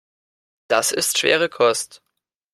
Das 0.67 0.91
ist 0.91 1.19
schwere 1.19 1.47
Kost. 1.47 2.01